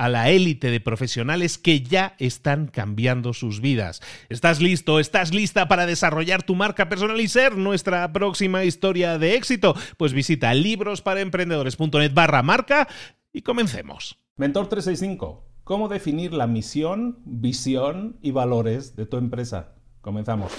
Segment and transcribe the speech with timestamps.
[0.00, 4.00] a la élite de profesionales que ya están cambiando sus vidas.
[4.30, 4.98] ¿Estás listo?
[4.98, 9.74] ¿Estás lista para desarrollar tu marca personal y ser nuestra próxima historia de éxito?
[9.98, 12.88] Pues visita librosparaemprendedores.net barra marca
[13.30, 14.16] y comencemos.
[14.38, 15.44] Mentor 365.
[15.64, 19.74] ¿Cómo definir la misión, visión y valores de tu empresa?
[20.00, 20.50] Comenzamos.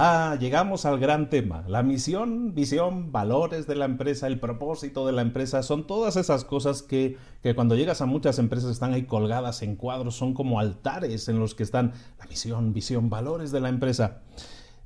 [0.00, 1.64] Ah, llegamos al gran tema.
[1.66, 6.44] La misión, visión, valores de la empresa, el propósito de la empresa, son todas esas
[6.44, 10.60] cosas que, que, cuando llegas a muchas empresas están ahí colgadas en cuadros, son como
[10.60, 14.22] altares en los que están la misión, visión, valores de la empresa.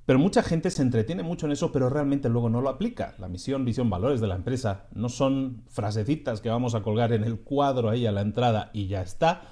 [0.06, 3.14] Pero mucha gente se entretiene mucho en eso, pero realmente luego no lo aplica.
[3.18, 7.24] La misión, visión, valores de la empresa no son frasecitas que vamos a colgar en
[7.24, 9.42] el cuadro ahí a la entrada y ya está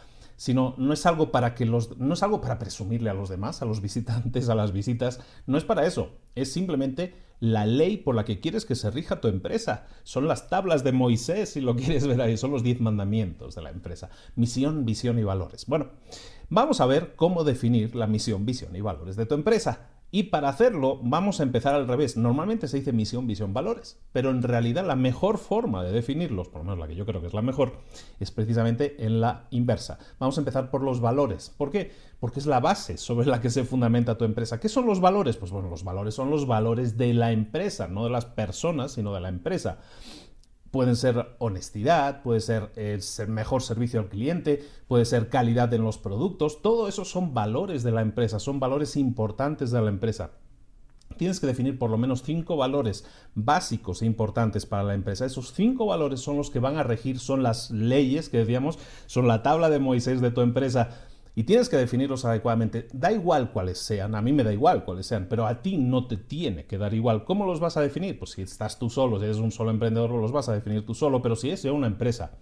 [0.41, 3.61] sino no es algo para que los no es algo para presumirle a los demás,
[3.61, 8.15] a los visitantes, a las visitas, no es para eso, es simplemente la ley por
[8.15, 9.87] la que quieres que se rija tu empresa.
[10.03, 13.61] Son las tablas de Moisés, si lo quieres ver ahí, son los diez mandamientos de
[13.61, 14.09] la empresa.
[14.34, 15.67] Misión, visión y valores.
[15.67, 15.89] Bueno,
[16.49, 19.91] vamos a ver cómo definir la misión, visión y valores de tu empresa.
[20.12, 22.16] Y para hacerlo vamos a empezar al revés.
[22.16, 26.60] Normalmente se dice misión, visión, valores, pero en realidad la mejor forma de definirlos, por
[26.60, 27.75] lo menos la que yo creo que es la mejor,
[28.19, 29.99] es precisamente en la inversa.
[30.19, 31.54] Vamos a empezar por los valores.
[31.56, 31.93] ¿Por qué?
[32.19, 34.59] Porque es la base sobre la que se fundamenta tu empresa.
[34.59, 35.37] ¿Qué son los valores?
[35.37, 39.15] Pues bueno, los valores son los valores de la empresa, no de las personas, sino
[39.15, 39.78] de la empresa.
[40.70, 45.98] Pueden ser honestidad, puede ser, el mejor servicio al cliente, puede ser calidad en los
[45.98, 46.62] productos.
[46.62, 50.31] Todo eso son valores de la empresa, son valores importantes de la empresa.
[51.16, 53.04] Tienes que definir por lo menos cinco valores
[53.34, 55.26] básicos e importantes para la empresa.
[55.26, 59.26] Esos cinco valores son los que van a regir, son las leyes que decíamos, son
[59.26, 61.09] la tabla de Moisés de tu empresa
[61.41, 62.87] y tienes que definirlos adecuadamente.
[62.93, 66.06] Da igual cuáles sean, a mí me da igual cuáles sean, pero a ti no
[66.06, 67.25] te tiene que dar igual.
[67.25, 68.19] ¿Cómo los vas a definir?
[68.19, 70.93] Pues si estás tú solo, si eres un solo emprendedor, los vas a definir tú
[70.93, 72.33] solo, pero si es una empresa,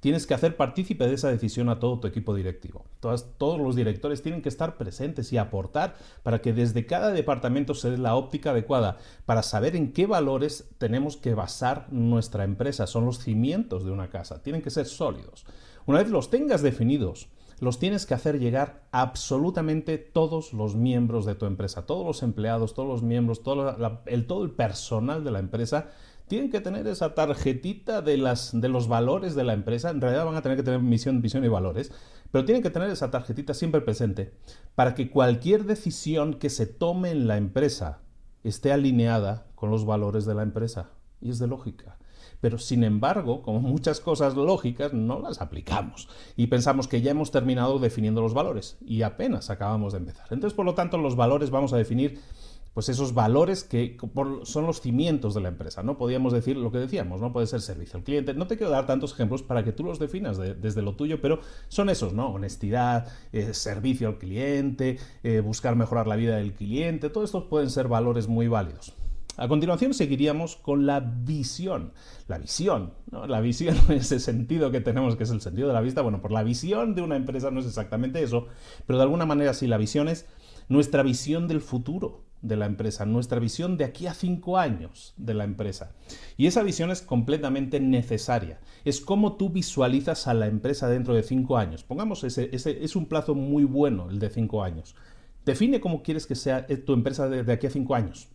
[0.00, 2.86] tienes que hacer partícipe de esa decisión a todo tu equipo directivo.
[2.98, 5.94] todos los directores tienen que estar presentes y aportar
[6.24, 10.68] para que desde cada departamento se dé la óptica adecuada para saber en qué valores
[10.78, 12.88] tenemos que basar nuestra empresa.
[12.88, 15.46] Son los cimientos de una casa, tienen que ser sólidos.
[15.86, 17.28] Una vez los tengas definidos,
[17.60, 22.74] los tienes que hacer llegar absolutamente todos los miembros de tu empresa, todos los empleados,
[22.74, 23.76] todos los miembros, todo,
[24.06, 25.90] el, todo el personal de la empresa
[26.26, 29.90] tienen que tener esa tarjetita de, las, de los valores de la empresa.
[29.90, 31.92] En realidad van a tener que tener misión, visión y valores,
[32.30, 34.32] pero tienen que tener esa tarjetita siempre presente
[34.74, 37.98] para que cualquier decisión que se tome en la empresa
[38.44, 40.90] esté alineada con los valores de la empresa.
[41.20, 41.98] Y es de lógica.
[42.40, 46.08] Pero sin embargo, como muchas cosas lógicas, no las aplicamos.
[46.36, 50.26] Y pensamos que ya hemos terminado definiendo los valores y apenas acabamos de empezar.
[50.30, 52.20] Entonces, por lo tanto, los valores vamos a definir
[52.74, 53.96] pues esos valores que
[54.44, 55.82] son los cimientos de la empresa.
[55.82, 58.32] No podíamos decir lo que decíamos, no puede ser servicio al cliente.
[58.34, 61.40] No te quiero dar tantos ejemplos para que tú los definas desde lo tuyo, pero
[61.68, 62.28] son esos, ¿no?
[62.28, 67.70] Honestidad, eh, servicio al cliente, eh, buscar mejorar la vida del cliente, todos estos pueden
[67.70, 68.94] ser valores muy válidos.
[69.36, 71.92] A continuación seguiríamos con la visión.
[72.28, 73.26] La visión, ¿no?
[73.26, 76.32] La visión, ese sentido que tenemos, que es el sentido de la vista, bueno, por
[76.32, 78.48] la visión de una empresa no es exactamente eso,
[78.86, 80.26] pero de alguna manera sí, la visión es
[80.68, 85.34] nuestra visión del futuro de la empresa, nuestra visión de aquí a cinco años de
[85.34, 85.92] la empresa.
[86.36, 88.60] Y esa visión es completamente necesaria.
[88.84, 91.84] Es cómo tú visualizas a la empresa dentro de cinco años.
[91.84, 94.94] Pongamos ese, ese es un plazo muy bueno, el de cinco años.
[95.44, 98.28] Define cómo quieres que sea tu empresa de aquí a cinco años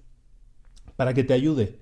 [0.96, 1.80] para que te ayude.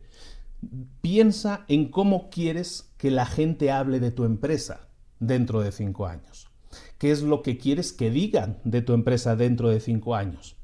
[1.02, 4.88] Piensa en cómo quieres que la gente hable de tu empresa
[5.20, 6.48] dentro de cinco años.
[6.98, 10.56] ¿Qué es lo que quieres que digan de tu empresa dentro de cinco años?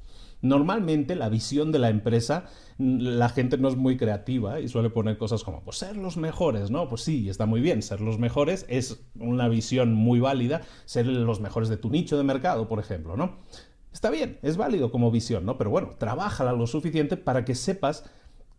[0.41, 2.45] Normalmente la visión de la empresa,
[2.77, 6.71] la gente no es muy creativa y suele poner cosas como, pues ser los mejores,
[6.71, 6.87] ¿no?
[6.87, 11.41] Pues sí, está muy bien, ser los mejores es una visión muy válida, ser los
[11.41, 13.39] mejores de tu nicho de mercado, por ejemplo, ¿no?
[13.91, 15.57] Está bien, es válido como visión, ¿no?
[15.57, 18.09] Pero bueno, trabájala lo suficiente para que sepas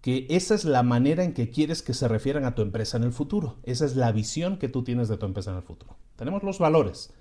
[0.00, 3.04] que esa es la manera en que quieres que se refieran a tu empresa en
[3.04, 3.56] el futuro.
[3.64, 5.96] Esa es la visión que tú tienes de tu empresa en el futuro.
[6.16, 7.12] Tenemos los valores,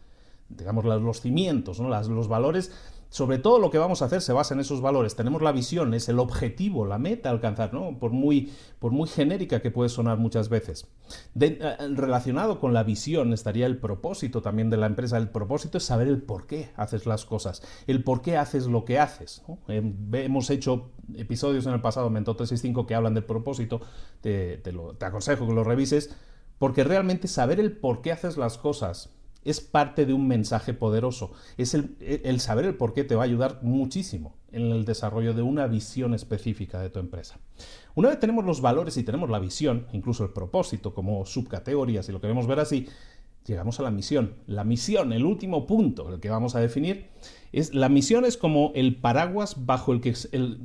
[0.47, 1.89] digamos los cimientos, ¿no?
[1.89, 2.71] los valores
[3.09, 5.15] sobre todo lo que vamos a hacer se basa en esos valores.
[5.15, 7.97] Tenemos la visión, es el objetivo, la meta a alcanzar, ¿no?
[7.97, 10.87] Por muy, por muy genérica que puede sonar muchas veces.
[11.39, 11.59] Eh,
[11.95, 15.17] relacionado con la visión estaría el propósito también de la empresa.
[15.17, 18.85] El propósito es saber el por qué haces las cosas, el por qué haces lo
[18.85, 19.41] que haces.
[19.67, 23.81] Hemos hecho episodios en el pasado, Mentor 365, que hablan del propósito.
[24.21, 26.15] Te, te aconsejo que lo revises,
[26.59, 29.09] porque realmente saber el por qué haces las cosas
[29.49, 31.31] es parte de un mensaje poderoso.
[31.57, 35.41] Es el, saber el por qué te va a ayudar muchísimo en el desarrollo de
[35.41, 37.39] una visión específica de tu empresa.
[37.95, 42.11] Una vez tenemos los valores y tenemos la visión, incluso el propósito como subcategorías, si
[42.11, 42.87] lo queremos ver así,
[43.45, 44.35] llegamos a la misión.
[44.47, 47.07] La misión, el último punto, el que vamos a definir,
[47.51, 50.13] es la misión es como el paraguas bajo el que,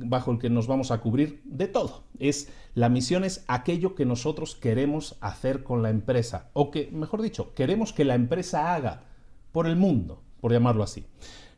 [0.05, 2.03] bajo el que nos vamos a cubrir de todo.
[2.19, 7.21] Es la misión es aquello que nosotros queremos hacer con la empresa, o que, mejor
[7.21, 9.03] dicho, queremos que la empresa haga
[9.51, 11.05] por el mundo, por llamarlo así.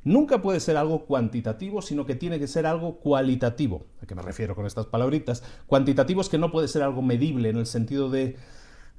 [0.03, 3.87] Nunca puede ser algo cuantitativo, sino que tiene que ser algo cualitativo.
[4.01, 5.43] ¿A qué me refiero con estas palabritas?
[5.65, 8.37] Cuantitativo es que no puede ser algo medible en el sentido de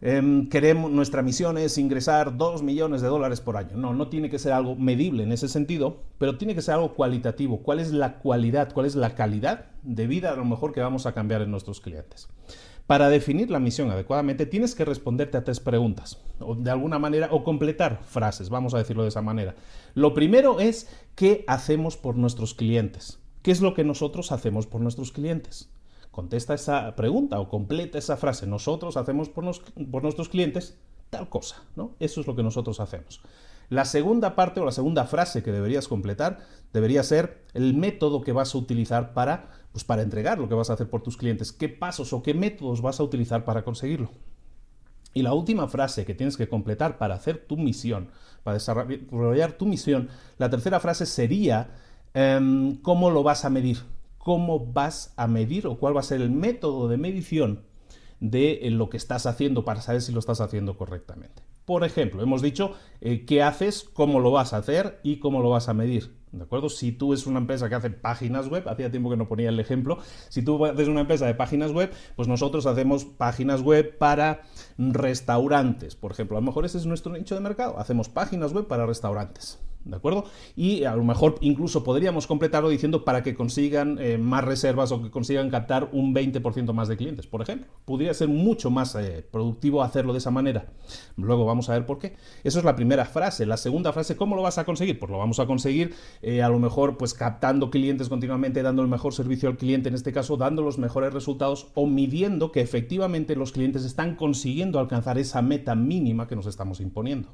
[0.00, 3.76] Em, queremos, nuestra misión es ingresar 2 millones de dólares por año.
[3.76, 6.94] No, no tiene que ser algo medible en ese sentido, pero tiene que ser algo
[6.94, 7.62] cualitativo.
[7.62, 11.06] ¿Cuál es la cualidad, cuál es la calidad de vida a lo mejor que vamos
[11.06, 12.28] a cambiar en nuestros clientes?
[12.86, 17.28] Para definir la misión adecuadamente tienes que responderte a tres preguntas, o de alguna manera,
[17.32, 19.56] o completar frases, vamos a decirlo de esa manera.
[19.94, 23.18] Lo primero es, ¿qué hacemos por nuestros clientes?
[23.42, 25.68] ¿Qué es lo que nosotros hacemos por nuestros clientes?
[26.18, 28.44] Contesta esa pregunta o completa esa frase.
[28.44, 30.76] Nosotros hacemos por, nuestros clientes
[31.10, 31.92] tal cosa, ¿no?
[32.00, 33.20] Eso es lo que nosotros hacemos.
[33.68, 36.40] La segunda parte o la segunda frase que deberías completar
[36.72, 40.70] debería ser el método que vas a utilizar para, pues para entregar lo que vas
[40.70, 41.52] a hacer por tus clientes.
[41.52, 44.10] ¿Qué pasos o qué métodos vas a utilizar para conseguirlo?
[45.14, 48.08] Y la última frase que tienes que completar para hacer tu misión,
[48.42, 51.70] para desarrollar tu misión, la tercera frase sería
[52.12, 53.78] em, cómo lo vas a medir
[54.28, 57.62] cómo vas a medir o cuál va a ser el método de medición
[58.20, 61.42] de eh, lo que estás haciendo para saber si lo estás haciendo correctamente.
[61.64, 65.48] Por ejemplo, hemos dicho eh, qué haces, cómo lo vas a hacer y cómo lo
[65.48, 66.14] vas a medir.
[66.30, 66.68] ¿De acuerdo?
[66.68, 69.60] Si tú es una empresa que hace páginas web, hacía tiempo que no ponía el
[69.60, 69.96] ejemplo,
[70.28, 74.42] si tú eres una empresa de páginas web, pues nosotros hacemos páginas web para
[74.76, 76.36] restaurantes, por ejemplo.
[76.36, 77.78] A lo mejor ese es nuestro nicho de mercado.
[77.78, 79.58] Hacemos páginas web para restaurantes.
[79.88, 80.24] ¿De acuerdo?
[80.54, 85.02] Y a lo mejor incluso podríamos completarlo diciendo para que consigan eh, más reservas o
[85.02, 87.68] que consigan captar un 20% más de clientes, por ejemplo.
[87.86, 90.66] Podría ser mucho más eh, productivo hacerlo de esa manera.
[91.16, 92.16] Luego vamos a ver por qué.
[92.44, 93.46] Eso es la primera frase.
[93.46, 94.98] La segunda frase, ¿cómo lo vas a conseguir?
[94.98, 98.88] Pues lo vamos a conseguir eh, a lo mejor pues captando clientes continuamente, dando el
[98.88, 103.36] mejor servicio al cliente, en este caso dando los mejores resultados o midiendo que efectivamente
[103.36, 107.30] los clientes están consiguiendo alcanzar esa meta mínima que nos estamos imponiendo.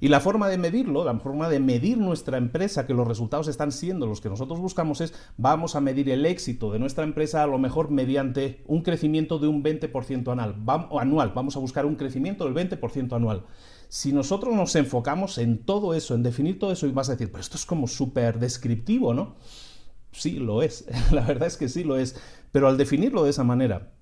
[0.00, 3.70] Y la forma de medirlo, la forma de medir nuestra empresa, que los resultados están
[3.70, 7.46] siendo los que nosotros buscamos, es vamos a medir el éxito de nuestra empresa a
[7.46, 10.56] lo mejor mediante un crecimiento de un 20% anual.
[10.98, 11.32] anual.
[11.34, 13.44] Vamos a buscar un crecimiento del 20% anual.
[13.88, 17.30] Si nosotros nos enfocamos en todo eso, en definir todo eso, y vas a decir,
[17.30, 19.36] pero esto es como súper descriptivo, ¿no?
[20.12, 20.86] Sí, lo es.
[21.12, 22.16] La verdad es que sí lo es.
[22.52, 23.92] Pero al definirlo de esa manera,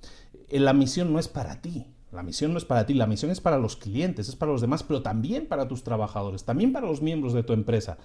[0.49, 1.87] eh, la misión no es para ti.
[2.11, 4.63] La misión no es para ti, la misión es para los clientes, es para los
[4.63, 7.99] demás, pero también para tus trabajadores, también para los miembros de tu empresa.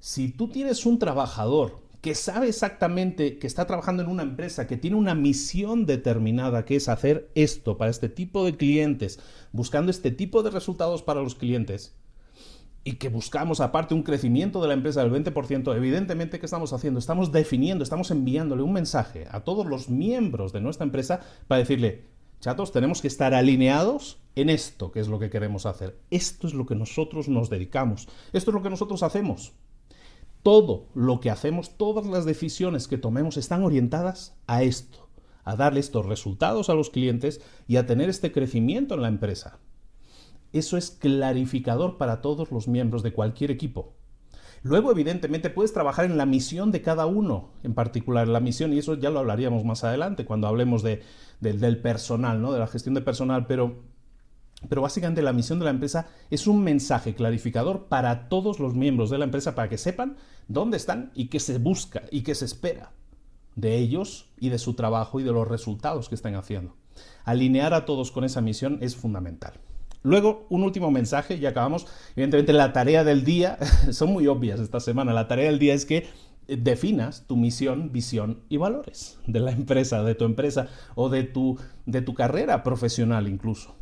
[0.00, 4.76] Si tú tienes un trabajador que sabe exactamente que está trabajando en una empresa, que
[4.76, 9.20] tiene una misión determinada, que es hacer esto para este tipo de clientes,
[9.52, 11.94] buscando este tipo de resultados para los clientes,
[12.82, 17.00] y que buscamos aparte un crecimiento de la empresa del 20%, evidentemente, ¿qué estamos haciendo?
[17.00, 22.15] Estamos definiendo, estamos enviándole un mensaje a todos los miembros de nuestra empresa para decirle,
[22.40, 25.98] chatos, tenemos que estar alineados en esto, que es lo que queremos hacer.
[26.10, 28.08] Esto es lo que nosotros nos dedicamos.
[28.32, 29.52] Esto es lo que nosotros hacemos.
[30.42, 35.08] Todo lo que hacemos, todas las decisiones que tomemos están orientadas a esto,
[35.42, 39.58] a darle estos resultados a los clientes y a tener este crecimiento en la empresa.
[40.52, 43.94] Eso es clarificador para todos los miembros de cualquier equipo.
[44.66, 48.78] Luego, evidentemente, puedes trabajar en la misión de cada uno, en particular la misión, y
[48.78, 51.02] eso ya lo hablaríamos más adelante cuando hablemos de,
[51.40, 52.52] del personal, ¿no?
[52.52, 53.84] de la gestión de personal, pero,
[54.68, 59.08] pero básicamente la misión de la empresa es un mensaje clarificador para todos los miembros
[59.08, 60.16] de la empresa para que sepan
[60.48, 62.90] dónde están y qué se busca y qué se espera
[63.54, 66.74] de ellos y de su trabajo y de los resultados que están haciendo.
[67.24, 69.60] Alinear a todos con esa misión es fundamental.
[70.06, 71.88] Luego, un último mensaje y acabamos.
[72.12, 73.58] Evidentemente, la tarea del día,
[73.90, 76.06] son muy obvias esta semana, la tarea del día es que
[76.46, 81.58] definas tu misión, visión y valores de la empresa, de tu empresa o de tu,
[81.86, 83.74] de tu carrera profesional incluso.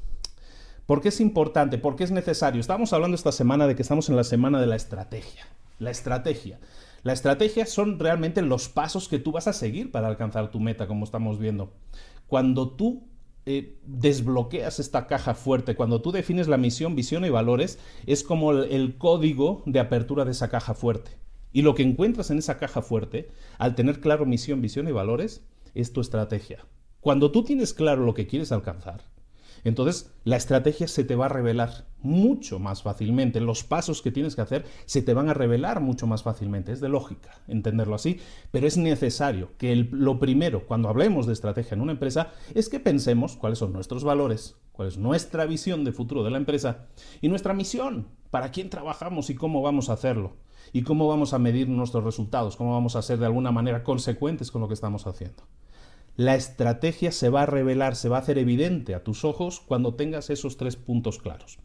[0.86, 1.76] ¿Por qué es importante?
[1.76, 2.58] ¿Por qué es necesario?
[2.58, 5.46] Estamos hablando esta semana de que estamos en la semana de la estrategia.
[5.78, 6.58] La estrategia.
[7.02, 10.86] La estrategia son realmente los pasos que tú vas a seguir para alcanzar tu meta,
[10.86, 11.74] como estamos viendo.
[12.28, 13.02] Cuando tú
[13.46, 18.52] eh, desbloqueas esta caja fuerte, cuando tú defines la misión, visión y valores, es como
[18.52, 21.12] el, código de apertura de esa caja fuerte.
[21.52, 25.44] Y lo que encuentras en esa caja fuerte, al tener claro misión, visión y valores,
[25.74, 26.64] es tu estrategia.
[27.00, 29.02] Cuando tú tienes claro lo que quieres alcanzar,
[29.62, 33.40] entonces, la estrategia se te va a revelar mucho más fácilmente.
[33.40, 36.72] Los pasos que tienes que hacer se te van a revelar mucho más fácilmente.
[36.72, 38.20] Es de lógica entenderlo así,
[38.50, 42.80] pero es necesario que lo primero, cuando hablemos de estrategia en una empresa, es que
[42.80, 46.86] pensemos cuáles son nuestros valores, cuál es nuestra visión de futuro de la empresa
[47.20, 50.36] y nuestra misión, para quién trabajamos y cómo vamos a hacerlo
[50.72, 54.50] y cómo vamos a medir nuestros resultados, cómo vamos a ser de alguna manera consecuentes
[54.50, 55.42] con lo que estamos haciendo
[56.16, 59.94] la estrategia se va a revelar, se va a hacer evidente a tus ojos cuando
[59.94, 61.58] tengas esos tres puntos claros.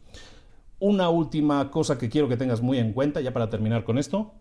[0.78, 4.32] Una última cosa que quiero que tengas muy en cuenta, ya para terminar con esto,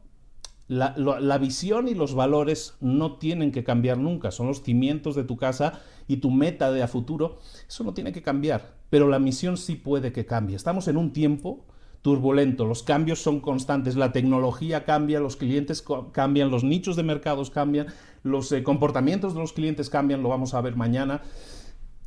[0.70, 5.36] la, visión y los valores no tienen que cambiar nunca, son los cimientos de tu
[5.36, 9.58] casa y tu meta de a futuro, eso no tiene que cambiar, pero la misión
[9.58, 10.56] sí puede que cambie.
[10.56, 11.66] Estamos en un tiempo
[12.02, 17.50] turbulento, los cambios son constantes, la tecnología cambia, los clientes cambian, los nichos de mercados
[17.50, 17.88] cambian,
[18.24, 21.22] los eh, comportamientos de los clientes cambian, lo vamos a ver mañana.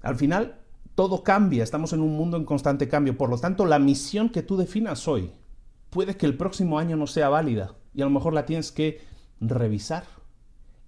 [0.03, 0.61] Al final,
[0.95, 4.43] todo cambia, estamos en un mundo en constante cambio, por lo tanto, la misión que
[4.43, 5.33] tú definas hoy
[5.91, 9.01] puede que el próximo año no sea válida y a lo mejor la tienes que
[9.41, 10.05] revisar.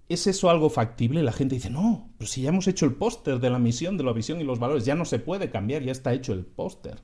[0.07, 1.23] ¿Es eso algo factible?
[1.23, 4.03] La gente dice, no, pero si ya hemos hecho el póster de la misión, de
[4.03, 7.01] la visión y los valores, ya no se puede cambiar, ya está hecho el póster.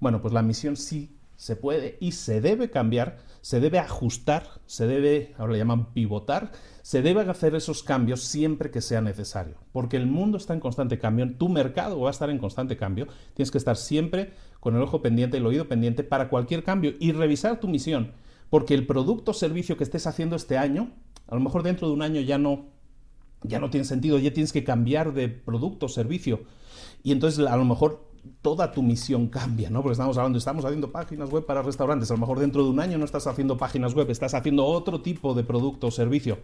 [0.00, 4.86] Bueno, pues la misión sí se puede y se debe cambiar, se debe ajustar, se
[4.86, 9.98] debe, ahora le llaman pivotar, se deben hacer esos cambios siempre que sea necesario, porque
[9.98, 13.50] el mundo está en constante cambio, tu mercado va a estar en constante cambio, tienes
[13.50, 17.60] que estar siempre con el ojo pendiente, el oído pendiente para cualquier cambio y revisar
[17.60, 18.12] tu misión,
[18.48, 20.92] porque el producto o servicio que estés haciendo este año,
[21.28, 22.72] a lo mejor dentro de un año ya no
[23.42, 26.44] ya no tiene sentido, ya tienes que cambiar de producto o servicio.
[27.02, 29.82] Y entonces a lo mejor toda tu misión cambia, ¿no?
[29.82, 32.80] Porque estamos hablando, estamos haciendo páginas web para restaurantes, a lo mejor dentro de un
[32.80, 36.38] año no estás haciendo páginas web, estás haciendo otro tipo de producto o servicio.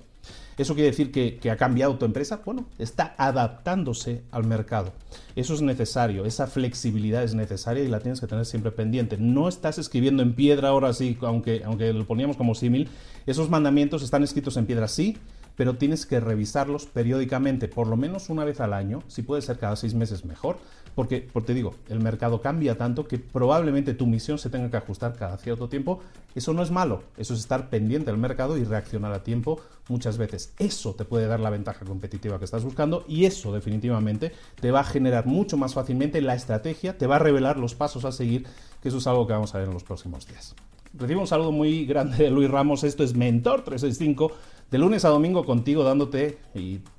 [0.56, 2.42] ¿Eso quiere decir que, ha cambiado tu empresa?
[2.44, 4.92] Bueno, está adaptándose al mercado.
[5.37, 9.16] Eso es necesario, esa flexibilidad es necesaria y la tienes que tener siempre pendiente.
[9.18, 12.88] No estás escribiendo en piedra ahora sí, aunque, aunque lo poníamos como símil,
[13.26, 15.16] esos mandamientos están escritos en piedra, sí,
[15.57, 19.59] pero tienes que revisarlos periódicamente, por lo menos una vez al año, si puede ser
[19.59, 20.59] cada seis meses mejor,
[20.95, 24.76] porque, porque te digo, el mercado cambia tanto que probablemente tu misión se tenga que
[24.76, 26.00] ajustar cada cierto tiempo.
[26.35, 30.19] Eso no es malo, eso es estar pendiente del mercado y reaccionar a tiempo muchas
[30.19, 30.52] veces.
[30.59, 34.80] Eso te puede dar la ventaja competitiva que estás buscando y eso definitivamente te va
[34.80, 38.47] a generar mucho más fácilmente la estrategia, te va a revelar los pasos a seguir,
[38.83, 40.54] que eso es algo que vamos a ver en los próximos días.
[40.92, 44.33] Recibo un saludo muy grande de Luis Ramos, esto es Mentor 365
[44.71, 46.39] de lunes a domingo contigo dándote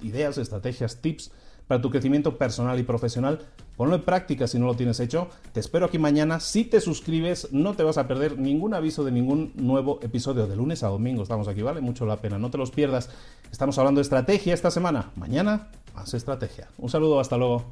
[0.02, 1.32] ideas, estrategias, tips
[1.68, 3.40] para tu crecimiento personal y profesional.
[3.78, 5.30] Ponlo en práctica si no lo tienes hecho.
[5.54, 6.42] Te espero aquí mañana.
[6.42, 10.48] Si te suscribes, no te vas a perder ningún aviso de ningún nuevo episodio.
[10.48, 12.38] De lunes a domingo estamos aquí, vale mucho la pena.
[12.38, 13.10] No te los pierdas.
[13.52, 15.12] Estamos hablando de estrategia esta semana.
[15.16, 16.68] Mañana, más estrategia.
[16.78, 17.72] Un saludo, hasta luego.